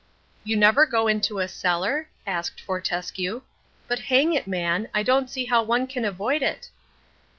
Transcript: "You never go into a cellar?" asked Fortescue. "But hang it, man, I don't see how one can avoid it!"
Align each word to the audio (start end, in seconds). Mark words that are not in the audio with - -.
"You 0.43 0.57
never 0.57 0.87
go 0.87 1.05
into 1.07 1.37
a 1.37 1.47
cellar?" 1.47 2.09
asked 2.25 2.59
Fortescue. 2.59 3.43
"But 3.87 3.99
hang 3.99 4.33
it, 4.33 4.47
man, 4.47 4.87
I 4.95 5.03
don't 5.03 5.29
see 5.29 5.45
how 5.45 5.61
one 5.61 5.85
can 5.85 6.05
avoid 6.05 6.41
it!" 6.41 6.71